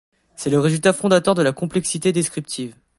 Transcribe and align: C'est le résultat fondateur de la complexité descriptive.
C'est 0.35 0.49
le 0.49 0.59
résultat 0.59 0.93
fondateur 0.93 1.35
de 1.35 1.43
la 1.43 1.53
complexité 1.53 2.11
descriptive. 2.11 2.73